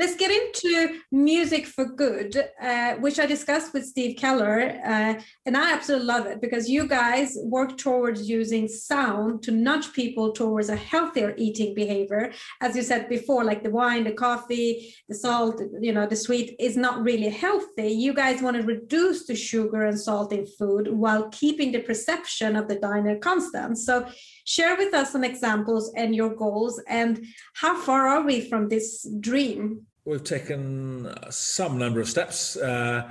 let's 0.00 0.16
get 0.16 0.30
into 0.30 0.98
music 1.12 1.66
for 1.66 1.84
good, 1.84 2.34
uh, 2.62 2.94
which 3.04 3.18
I 3.18 3.26
discussed 3.26 3.74
with 3.74 3.84
Steve 3.84 4.16
Keller, 4.16 4.80
uh, 4.82 5.20
and 5.44 5.54
I 5.54 5.74
absolutely 5.74 6.06
love 6.06 6.24
it 6.24 6.40
because 6.40 6.70
you 6.70 6.88
guys 6.88 7.36
work 7.44 7.76
towards 7.76 8.26
using 8.26 8.66
sound 8.66 9.42
to 9.42 9.50
nudge 9.50 9.92
people 9.92 10.32
towards 10.32 10.70
a 10.70 10.76
healthier 10.76 11.34
eating 11.36 11.74
behavior. 11.74 12.32
As 12.62 12.74
you 12.74 12.82
said 12.82 13.10
before, 13.10 13.44
like 13.44 13.62
the 13.62 13.68
wine, 13.68 14.04
the 14.04 14.12
coffee, 14.12 14.94
the 15.06 15.14
salt, 15.14 15.60
you 15.82 15.92
know, 15.92 16.06
the 16.06 16.16
sweet 16.16 16.56
is 16.58 16.78
not 16.78 17.02
really 17.02 17.28
healthy. 17.28 17.88
You 17.88 18.14
guys 18.14 18.40
want 18.40 18.56
to 18.56 18.62
reduce 18.62 19.26
the 19.26 19.36
sugar 19.36 19.82
and 19.84 20.00
salt 20.00 20.32
in 20.32 20.46
food 20.46 20.88
while 20.90 21.28
keeping 21.28 21.72
the 21.72 21.80
perception 21.80 22.56
of 22.56 22.68
the 22.68 22.76
diner 22.76 23.18
constant. 23.18 23.76
So 23.76 24.08
share 24.46 24.76
with 24.78 24.94
us 24.94 25.12
some 25.12 25.24
examples 25.24 25.92
and 25.94 26.16
your 26.16 26.34
goals 26.34 26.80
and 26.88 27.22
how 27.54 27.78
far 27.78 28.08
are 28.08 28.22
we 28.22 28.40
from 28.48 28.70
this 28.70 29.06
dream? 29.20 29.86
We've 30.06 30.24
taken 30.24 31.14
some 31.28 31.76
number 31.76 32.00
of 32.00 32.08
steps 32.08 32.56
uh, 32.56 33.10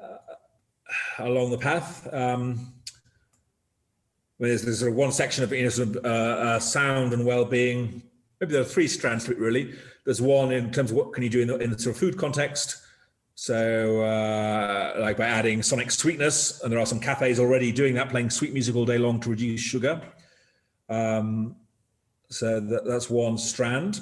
uh, 0.00 0.16
along 1.18 1.50
the 1.50 1.58
path. 1.58 2.06
Um, 2.12 2.74
there's, 4.38 4.62
there's 4.62 4.80
sort 4.80 4.90
of 4.90 4.96
one 4.96 5.12
section 5.12 5.44
of, 5.44 5.52
you 5.52 5.62
know, 5.62 5.70
sort 5.70 5.96
of 5.96 6.04
uh, 6.04 6.08
uh, 6.08 6.58
sound 6.58 7.14
and 7.14 7.24
well-being. 7.24 8.02
Maybe 8.38 8.52
there 8.52 8.60
are 8.60 8.66
three 8.66 8.86
strands 8.86 9.24
to 9.24 9.32
it, 9.32 9.38
really. 9.38 9.74
There's 10.04 10.20
one 10.20 10.52
in 10.52 10.70
terms 10.70 10.90
of 10.90 10.98
what 10.98 11.14
can 11.14 11.22
you 11.22 11.30
do 11.30 11.40
in 11.40 11.48
the, 11.48 11.56
in 11.56 11.70
the 11.70 11.78
sort 11.78 11.96
of 11.96 12.00
food 12.00 12.18
context. 12.18 12.82
So, 13.34 14.02
uh, 14.02 15.00
like 15.00 15.16
by 15.16 15.24
adding 15.24 15.62
sonic 15.62 15.90
sweetness, 15.90 16.62
and 16.62 16.70
there 16.70 16.78
are 16.78 16.86
some 16.86 17.00
cafes 17.00 17.40
already 17.40 17.72
doing 17.72 17.94
that, 17.94 18.10
playing 18.10 18.28
sweet 18.28 18.52
music 18.52 18.76
all 18.76 18.84
day 18.84 18.98
long 18.98 19.20
to 19.20 19.30
reduce 19.30 19.60
sugar. 19.60 20.02
Um, 20.90 21.56
so 22.28 22.60
that, 22.60 22.84
that's 22.84 23.08
one 23.08 23.38
strand. 23.38 24.00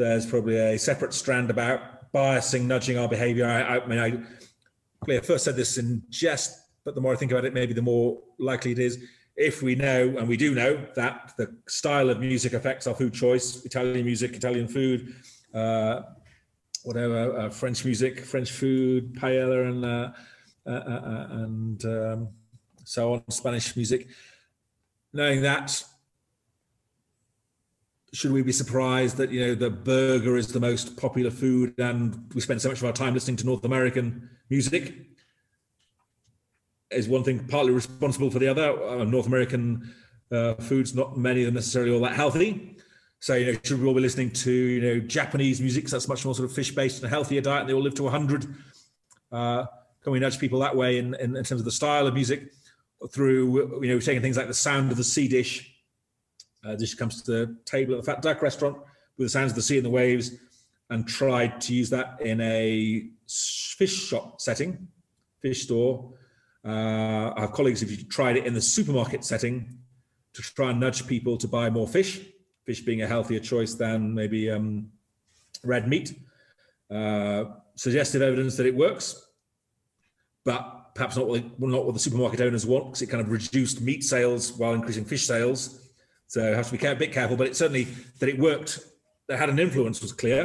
There's 0.00 0.24
probably 0.24 0.56
a 0.56 0.78
separate 0.78 1.12
strand 1.12 1.50
about 1.50 2.10
biasing, 2.14 2.62
nudging 2.62 2.96
our 2.96 3.06
behavior. 3.06 3.46
I, 3.46 3.76
I 3.76 3.86
mean, 3.86 3.98
I, 3.98 5.12
I 5.12 5.20
first 5.20 5.44
said 5.44 5.56
this 5.56 5.76
in 5.76 6.02
jest, 6.08 6.58
but 6.86 6.94
the 6.94 7.02
more 7.02 7.12
I 7.12 7.16
think 7.16 7.32
about 7.32 7.44
it, 7.44 7.52
maybe 7.52 7.74
the 7.74 7.82
more 7.82 8.18
likely 8.38 8.72
it 8.72 8.78
is. 8.78 9.04
If 9.36 9.62
we 9.62 9.74
know, 9.74 10.16
and 10.18 10.26
we 10.26 10.38
do 10.38 10.54
know, 10.54 10.86
that 10.96 11.34
the 11.36 11.54
style 11.68 12.08
of 12.08 12.18
music 12.18 12.54
affects 12.54 12.86
our 12.86 12.94
food 12.94 13.12
choice, 13.12 13.62
Italian 13.66 14.06
music, 14.06 14.34
Italian 14.34 14.68
food, 14.68 15.14
uh, 15.52 16.00
whatever, 16.84 17.36
uh, 17.36 17.50
French 17.50 17.84
music, 17.84 18.20
French 18.20 18.50
food, 18.50 19.14
paella, 19.16 19.68
and 19.68 19.84
uh, 19.84 20.12
uh, 20.66 20.70
uh, 20.70 21.00
uh 21.10 21.26
and 21.30 21.84
um, 21.84 22.28
so 22.84 23.12
on, 23.12 23.30
Spanish 23.30 23.76
music. 23.76 24.08
Knowing 25.12 25.42
that, 25.42 25.84
should 28.12 28.32
we 28.32 28.42
be 28.42 28.52
surprised 28.52 29.16
that 29.16 29.30
you 29.30 29.46
know 29.46 29.54
the 29.54 29.70
burger 29.70 30.36
is 30.36 30.48
the 30.48 30.60
most 30.60 30.96
popular 30.96 31.30
food 31.30 31.78
and 31.78 32.30
we 32.34 32.40
spend 32.40 32.60
so 32.60 32.68
much 32.68 32.78
of 32.78 32.84
our 32.84 32.92
time 32.92 33.14
listening 33.14 33.36
to 33.36 33.46
north 33.46 33.64
american 33.64 34.28
music? 34.48 34.94
Is 36.90 37.08
one 37.08 37.22
thing 37.22 37.46
partly 37.46 37.72
responsible 37.72 38.30
for 38.30 38.40
the 38.40 38.48
other. 38.48 38.82
Uh, 38.82 39.04
north 39.04 39.26
american 39.26 39.94
uh, 40.32 40.54
foods 40.54 40.94
not 40.94 41.16
many 41.16 41.44
them 41.44 41.54
necessarily 41.54 41.92
all 41.92 42.00
that 42.00 42.14
healthy. 42.14 42.76
So 43.20 43.34
you 43.34 43.52
know 43.52 43.58
should 43.62 43.80
we 43.80 43.86
all 43.86 43.94
be 43.94 44.00
listening 44.00 44.30
to 44.32 44.52
you 44.52 44.80
know 44.80 45.00
japanese 45.00 45.60
music? 45.60 45.88
That's 45.88 46.08
much 46.08 46.24
more 46.24 46.34
sort 46.34 46.48
of 46.48 46.54
fish 46.54 46.74
based 46.74 46.96
and 47.02 47.06
a 47.06 47.08
healthier 47.08 47.40
diet 47.40 47.60
and 47.60 47.68
they 47.68 47.74
all 47.74 47.82
live 47.82 47.94
to 47.94 48.02
100 48.02 48.46
uh, 49.32 49.66
can 50.02 50.12
we 50.12 50.18
nudge 50.18 50.38
people 50.38 50.58
that 50.60 50.74
way 50.74 50.98
in, 50.98 51.14
in, 51.14 51.36
in 51.36 51.44
terms 51.44 51.60
of 51.60 51.64
the 51.64 51.70
style 51.70 52.06
of 52.06 52.14
music 52.14 52.52
through 53.10 53.82
you 53.82 53.92
know 53.92 54.00
taking 54.00 54.20
things 54.20 54.36
like 54.36 54.48
the 54.48 54.54
sound 54.54 54.90
of 54.90 54.96
the 54.96 55.04
sea 55.04 55.28
dish 55.28 55.74
uh, 56.64 56.76
comes 56.98 57.22
to 57.22 57.30
the 57.30 57.56
table 57.64 57.94
at 57.94 58.04
the 58.04 58.12
Fat 58.12 58.22
Duck 58.22 58.42
restaurant 58.42 58.76
with 59.16 59.26
the 59.26 59.30
sounds 59.30 59.52
of 59.52 59.56
the 59.56 59.62
sea 59.62 59.76
and 59.76 59.84
the 59.84 59.90
waves 59.90 60.32
and 60.90 61.06
tried 61.06 61.60
to 61.62 61.74
use 61.74 61.88
that 61.90 62.20
in 62.20 62.40
a 62.40 63.06
fish 63.28 64.08
shop 64.08 64.40
setting, 64.40 64.88
fish 65.40 65.62
store. 65.62 66.12
Uh, 66.64 67.32
have 67.40 67.52
colleagues 67.52 67.80
who've 67.80 68.08
tried 68.08 68.36
it 68.36 68.44
in 68.44 68.52
the 68.52 68.60
supermarket 68.60 69.24
setting 69.24 69.78
to 70.34 70.42
try 70.42 70.70
and 70.70 70.80
nudge 70.80 71.06
people 71.06 71.36
to 71.38 71.48
buy 71.48 71.70
more 71.70 71.88
fish, 71.88 72.20
fish 72.66 72.80
being 72.80 73.02
a 73.02 73.06
healthier 73.06 73.40
choice 73.40 73.74
than 73.74 74.14
maybe 74.14 74.50
um, 74.50 74.90
red 75.64 75.88
meat. 75.88 76.18
Uh, 76.90 77.44
suggestive 77.76 78.20
evidence 78.20 78.56
that 78.56 78.66
it 78.66 78.74
works, 78.74 79.28
but 80.44 80.94
perhaps 80.94 81.16
not 81.16 81.28
what, 81.28 81.60
not 81.60 81.84
what 81.84 81.94
the 81.94 82.00
supermarket 82.00 82.40
owners 82.40 82.66
want 82.66 82.86
because 82.86 83.02
it 83.02 83.06
kind 83.06 83.22
of 83.22 83.30
reduced 83.30 83.80
meat 83.80 84.02
sales 84.02 84.52
while 84.52 84.74
increasing 84.74 85.04
fish 85.04 85.26
sales. 85.26 85.89
So 86.30 86.40
I 86.40 86.54
have 86.54 86.70
to 86.70 86.78
be 86.78 86.86
a 86.86 86.94
bit 86.94 87.12
careful, 87.12 87.36
but 87.36 87.48
it 87.48 87.56
certainly 87.56 87.88
that 88.20 88.28
it 88.28 88.38
worked, 88.38 88.78
that 89.26 89.36
had 89.36 89.48
an 89.48 89.58
influence 89.58 90.00
was 90.00 90.12
clear. 90.12 90.44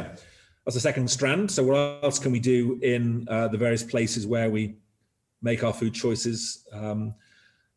That's 0.64 0.74
the 0.74 0.80
second 0.80 1.08
strand. 1.08 1.48
So 1.48 1.62
what 1.62 2.02
else 2.02 2.18
can 2.18 2.32
we 2.32 2.40
do 2.40 2.80
in 2.82 3.24
uh, 3.30 3.46
the 3.46 3.56
various 3.56 3.84
places 3.84 4.26
where 4.26 4.50
we 4.50 4.74
make 5.42 5.62
our 5.62 5.72
food 5.72 5.94
choices? 5.94 6.66
Um, 6.72 7.14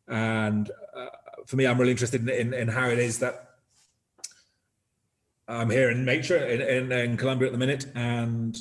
and 0.08 0.68
uh, 0.92 1.06
for 1.46 1.54
me, 1.54 1.68
I'm 1.68 1.78
really 1.78 1.92
interested 1.92 2.28
in, 2.28 2.28
in, 2.28 2.52
in, 2.52 2.66
how 2.66 2.88
it 2.88 2.98
is 2.98 3.20
that 3.20 3.50
I'm 5.46 5.70
here 5.70 5.90
in 5.90 6.04
nature 6.04 6.44
in, 6.44 6.62
in, 6.62 6.90
in 6.90 7.16
Colombia 7.16 7.46
at 7.46 7.52
the 7.52 7.58
minute 7.58 7.86
and 7.94 8.58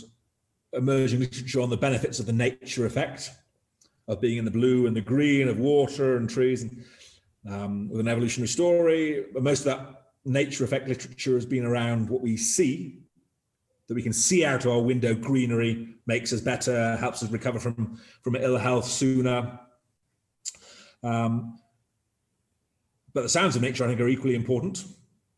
emerging 0.73 1.21
literature 1.21 1.61
on 1.61 1.71
the 1.71 1.77
benefits 1.77 2.19
of 2.19 2.27
the 2.27 2.33
nature 2.33 2.85
effect 2.85 3.31
of 4.07 4.21
being 4.21 4.37
in 4.37 4.45
the 4.45 4.51
blue 4.51 4.85
and 4.85 4.95
the 4.95 5.01
green 5.01 5.47
of 5.47 5.57
water 5.57 6.17
and 6.17 6.29
trees. 6.29 6.61
And, 6.61 6.83
um, 7.49 7.89
with 7.89 7.99
an 7.99 8.07
evolutionary 8.07 8.47
story. 8.47 9.25
But 9.33 9.43
most 9.43 9.59
of 9.59 9.65
that 9.65 10.03
nature 10.25 10.63
effect 10.63 10.87
literature 10.87 11.33
has 11.33 11.45
been 11.45 11.65
around 11.65 12.09
what 12.09 12.21
we 12.21 12.37
see, 12.37 12.99
that 13.87 13.95
we 13.95 14.03
can 14.03 14.13
see 14.13 14.45
out 14.45 14.65
of 14.65 14.71
our 14.71 14.81
window 14.81 15.13
greenery, 15.13 15.95
makes 16.05 16.31
us 16.33 16.41
better, 16.41 16.95
helps 16.97 17.23
us 17.23 17.31
recover 17.31 17.59
from, 17.59 17.99
from 18.21 18.35
ill 18.35 18.57
health 18.57 18.85
sooner. 18.85 19.59
Um, 21.03 21.59
but 23.13 23.23
the 23.23 23.29
sounds 23.29 23.55
of 23.55 23.61
nature, 23.61 23.83
I 23.83 23.87
think, 23.87 23.99
are 23.99 24.07
equally 24.07 24.35
important. 24.35 24.85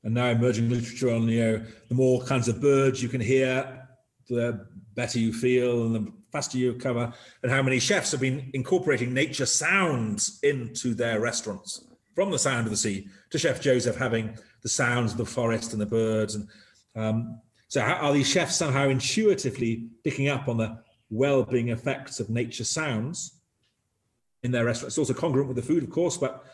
And 0.03 0.13
now 0.13 0.28
emerging 0.28 0.69
literature 0.69 1.11
on, 1.11 1.28
you 1.29 1.39
know, 1.39 1.66
the 1.88 1.95
more 1.95 2.23
kinds 2.23 2.47
of 2.47 2.59
birds 2.59 3.03
you 3.03 3.09
can 3.09 3.22
hear, 3.22 3.88
the 4.29 4.67
better 4.95 5.19
you 5.19 5.31
feel 5.31 5.85
and 5.85 5.95
the 5.95 6.11
faster 6.31 6.57
you 6.57 6.73
recover. 6.73 7.13
And 7.43 7.51
how 7.51 7.61
many 7.61 7.79
chefs 7.79 8.11
have 8.11 8.22
been 8.22 8.49
incorporating 8.53 9.13
nature 9.13 9.45
sounds 9.45 10.39
into 10.41 10.93
their 10.95 11.19
restaurants 11.19 11.85
from 12.13 12.31
the 12.31 12.39
sound 12.39 12.67
of 12.67 12.72
the 12.72 12.77
sea 12.77 13.07
to 13.29 13.38
Chef 13.38 13.61
Jozef 13.61 13.95
having 13.95 14.38
the 14.61 14.69
sounds 14.69 15.11
of 15.11 15.17
the 15.17 15.25
forest 15.25 15.73
and 15.73 15.81
the 15.81 15.85
birds. 15.85 16.35
And 16.35 16.47
um, 16.95 17.39
so, 17.67 17.81
how, 17.81 17.95
are 17.95 18.13
these 18.13 18.29
chefs 18.29 18.55
somehow 18.55 18.89
intuitively 18.89 19.88
picking 20.03 20.27
up 20.27 20.47
on 20.47 20.57
the 20.57 20.79
well-being 21.09 21.69
effects 21.69 22.19
of 22.19 22.29
nature 22.29 22.63
sounds 22.63 23.39
in 24.44 24.51
their 24.51 24.66
restaurants? 24.66 24.97
It's 24.97 25.09
also 25.09 25.19
congruent 25.19 25.47
with 25.47 25.57
the 25.57 25.63
food, 25.63 25.83
of 25.83 25.89
course, 25.89 26.17
but 26.17 26.45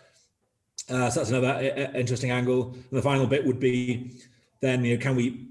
uh, 0.89 1.09
so 1.09 1.19
that's 1.19 1.31
another 1.31 1.47
uh, 1.47 1.81
uh, 1.81 1.97
interesting 1.97 2.31
angle. 2.31 2.73
And 2.73 2.97
the 2.97 3.01
final 3.01 3.27
bit 3.27 3.45
would 3.45 3.59
be 3.59 4.11
then, 4.61 4.85
you 4.85 4.95
know, 4.95 5.01
can 5.01 5.15
we 5.15 5.47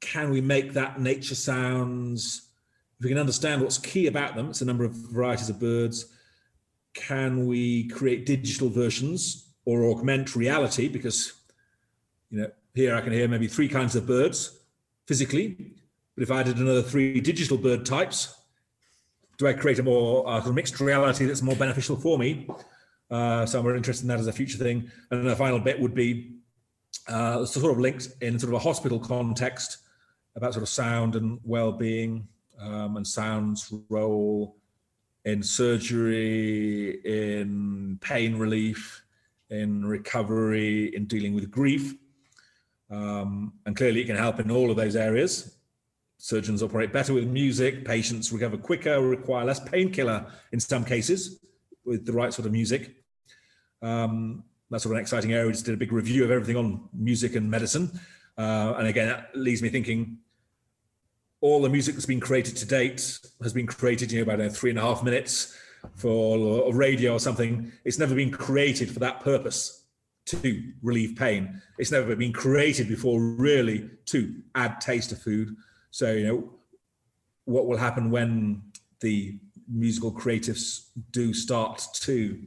can 0.00 0.30
we 0.30 0.40
make 0.40 0.72
that 0.72 1.00
nature 1.00 1.34
sounds? 1.34 2.48
If 2.98 3.04
we 3.04 3.10
can 3.10 3.18
understand 3.18 3.62
what's 3.62 3.78
key 3.78 4.06
about 4.06 4.36
them, 4.36 4.50
it's 4.50 4.60
a 4.60 4.64
number 4.64 4.84
of 4.84 4.92
varieties 4.92 5.48
of 5.48 5.58
birds 5.58 6.06
can 6.94 7.46
we 7.46 7.88
create 7.88 8.26
digital 8.26 8.68
versions 8.68 9.52
or 9.64 9.84
augment 9.84 10.34
reality? 10.36 10.88
Because, 10.88 11.32
you 12.30 12.40
know, 12.40 12.50
here 12.74 12.94
I 12.94 13.00
can 13.00 13.12
hear 13.12 13.28
maybe 13.28 13.48
three 13.48 13.68
kinds 13.68 13.96
of 13.96 14.06
birds 14.06 14.58
physically, 15.06 15.74
but 16.14 16.22
if 16.22 16.30
I 16.30 16.40
added 16.40 16.58
another 16.58 16.82
three 16.82 17.20
digital 17.20 17.56
bird 17.56 17.84
types, 17.84 18.36
do 19.38 19.46
I 19.46 19.54
create 19.54 19.78
a 19.78 19.82
more 19.82 20.28
uh, 20.28 20.52
mixed 20.52 20.80
reality 20.80 21.24
that's 21.24 21.42
more 21.42 21.56
beneficial 21.56 21.96
for 21.96 22.18
me? 22.18 22.48
Uh, 23.10 23.46
so 23.46 23.58
I'm 23.58 23.74
interested 23.74 24.04
in 24.04 24.08
that 24.08 24.20
as 24.20 24.26
a 24.26 24.32
future 24.32 24.58
thing. 24.58 24.90
And 25.10 25.26
the 25.26 25.34
final 25.34 25.58
bit 25.58 25.80
would 25.80 25.94
be 25.94 26.36
uh, 27.08 27.44
sort 27.44 27.72
of 27.72 27.78
linked 27.78 28.08
in 28.20 28.38
sort 28.38 28.52
of 28.52 28.60
a 28.60 28.62
hospital 28.62 28.98
context 28.98 29.78
about 30.36 30.52
sort 30.52 30.62
of 30.62 30.68
sound 30.68 31.16
and 31.16 31.40
well-being 31.42 32.28
um, 32.60 32.96
and 32.96 33.06
sound's 33.06 33.72
role 33.88 34.56
in 35.24 35.42
surgery, 35.42 37.00
in 37.04 37.98
pain 38.00 38.36
relief, 38.36 39.02
in 39.50 39.84
recovery, 39.84 40.94
in 40.94 41.06
dealing 41.06 41.34
with 41.34 41.50
grief. 41.50 41.94
Um, 42.90 43.52
and 43.66 43.76
clearly, 43.76 44.00
it 44.00 44.06
can 44.06 44.16
help 44.16 44.40
in 44.40 44.50
all 44.50 44.70
of 44.70 44.76
those 44.76 44.96
areas. 44.96 45.56
Surgeons 46.18 46.62
operate 46.62 46.92
better 46.92 47.14
with 47.14 47.26
music, 47.26 47.84
patients 47.84 48.32
recover 48.32 48.56
quicker, 48.56 49.00
require 49.00 49.44
less 49.44 49.60
painkiller 49.60 50.26
in 50.52 50.60
some 50.60 50.84
cases 50.84 51.40
with 51.84 52.04
the 52.04 52.12
right 52.12 52.32
sort 52.32 52.46
of 52.46 52.52
music. 52.52 52.96
Um, 53.82 54.44
that's 54.70 54.84
sort 54.84 54.92
of 54.92 54.98
an 54.98 55.02
exciting 55.02 55.32
area. 55.32 55.46
We 55.46 55.52
just 55.52 55.64
did 55.64 55.74
a 55.74 55.78
big 55.78 55.92
review 55.92 56.24
of 56.24 56.30
everything 56.30 56.56
on 56.56 56.88
music 56.92 57.36
and 57.36 57.50
medicine. 57.50 57.90
Uh, 58.36 58.74
and 58.78 58.86
again, 58.86 59.08
that 59.08 59.30
leaves 59.34 59.62
me 59.62 59.68
thinking 59.68 60.18
all 61.40 61.62
the 61.62 61.68
music 61.68 61.94
that's 61.94 62.06
been 62.06 62.20
created 62.20 62.56
to 62.56 62.66
date 62.66 63.18
has 63.42 63.52
been 63.52 63.66
created, 63.66 64.12
you 64.12 64.18
know, 64.18 64.32
about 64.32 64.46
uh, 64.46 64.50
three 64.50 64.70
and 64.70 64.78
a 64.78 64.82
half 64.82 65.02
minutes 65.02 65.56
for 65.94 66.72
radio 66.74 67.14
or 67.14 67.18
something. 67.18 67.72
It's 67.84 67.98
never 67.98 68.14
been 68.14 68.30
created 68.30 68.90
for 68.90 69.00
that 69.00 69.20
purpose 69.20 69.86
to 70.26 70.72
relieve 70.82 71.16
pain. 71.16 71.60
It's 71.78 71.90
never 71.90 72.14
been 72.14 72.32
created 72.32 72.88
before, 72.88 73.20
really, 73.20 73.88
to 74.06 74.34
add 74.54 74.80
taste 74.80 75.10
to 75.10 75.16
food. 75.16 75.56
So, 75.90 76.12
you 76.12 76.26
know, 76.26 76.50
what 77.46 77.66
will 77.66 77.78
happen 77.78 78.10
when 78.10 78.62
the 79.00 79.38
musical 79.66 80.12
creatives 80.12 80.88
do 81.10 81.32
start 81.32 81.82
to 81.94 82.38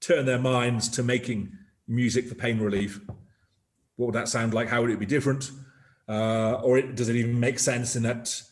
turn 0.00 0.24
their 0.24 0.38
minds 0.38 0.88
to 0.88 1.02
making 1.02 1.52
music 1.86 2.26
for 2.26 2.34
pain 2.34 2.58
relief? 2.58 3.00
What 3.96 4.06
would 4.06 4.14
that 4.14 4.28
sound 4.28 4.54
like? 4.54 4.68
How 4.68 4.80
would 4.80 4.90
it 4.90 4.98
be 4.98 5.06
different? 5.06 5.50
Uh, 6.08 6.54
or 6.62 6.78
it, 6.78 6.94
does 6.94 7.08
it 7.08 7.16
even 7.16 7.38
make 7.38 7.58
sense 7.58 7.96
in 7.96 8.02
that 8.02 8.42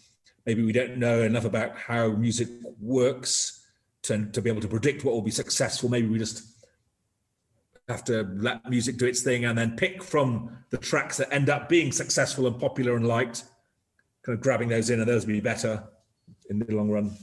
maybe 0.44 0.62
we 0.62 0.72
don't 0.72 0.98
know 0.98 1.22
enough 1.22 1.44
about 1.44 1.76
how 1.76 2.08
music 2.08 2.48
works 2.80 3.66
to, 4.02 4.26
to 4.26 4.42
be 4.42 4.50
able 4.50 4.60
to 4.60 4.68
predict 4.68 5.04
what 5.04 5.14
will 5.14 5.22
be 5.22 5.30
successful? 5.30 5.88
Maybe 5.88 6.06
we 6.06 6.18
just 6.18 6.44
have 7.88 8.04
to 8.04 8.28
let 8.36 8.68
music 8.68 8.96
do 8.96 9.06
its 9.06 9.22
thing 9.22 9.44
and 9.44 9.56
then 9.56 9.76
pick 9.76 10.02
from 10.02 10.56
the 10.70 10.78
tracks 10.78 11.16
that 11.16 11.32
end 11.32 11.48
up 11.48 11.68
being 11.68 11.92
successful 11.92 12.46
and 12.46 12.58
popular 12.58 12.96
and 12.96 13.06
liked, 13.06 13.44
kind 14.24 14.36
of 14.36 14.42
grabbing 14.42 14.68
those 14.68 14.90
in, 14.90 15.00
and 15.00 15.08
those 15.08 15.24
will 15.24 15.34
be 15.34 15.40
better 15.40 15.82
in 16.50 16.58
the 16.58 16.74
long 16.74 16.90
run. 16.90 17.16